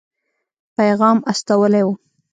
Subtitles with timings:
[0.77, 1.93] پیغام استولی وو.